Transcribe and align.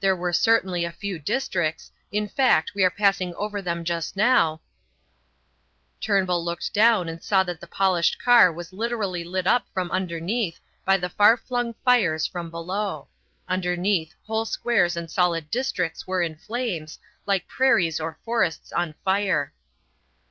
"There 0.00 0.16
were 0.16 0.32
certainly 0.32 0.86
a 0.86 0.90
few 0.90 1.18
districts; 1.18 1.92
in 2.10 2.30
fact, 2.30 2.72
we 2.74 2.82
are 2.82 2.88
passing 2.90 3.34
over 3.34 3.60
them 3.60 3.84
just 3.84 4.16
now" 4.16 4.62
Turnbull 6.00 6.42
looked 6.42 6.72
down 6.72 7.10
and 7.10 7.22
saw 7.22 7.42
that 7.42 7.60
the 7.60 7.66
polished 7.66 8.18
car 8.18 8.50
was 8.50 8.72
literally 8.72 9.22
lit 9.22 9.46
up 9.46 9.66
from 9.74 9.90
underneath 9.90 10.60
by 10.86 10.96
the 10.96 11.10
far 11.10 11.36
flung 11.36 11.74
fires 11.84 12.26
from 12.26 12.48
below. 12.50 13.08
Underneath 13.48 14.14
whole 14.24 14.46
squares 14.46 14.96
and 14.96 15.10
solid 15.10 15.50
districts 15.50 16.06
were 16.06 16.22
in 16.22 16.36
flames, 16.36 16.98
like 17.26 17.46
prairies 17.46 18.00
or 18.00 18.18
forests 18.24 18.72
on 18.72 18.94
fire. 19.04 19.52